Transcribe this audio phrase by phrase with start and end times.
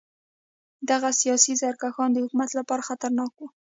[0.89, 3.47] دغه سیاسي سرکښان د حکومت لپاره خطرناک وو.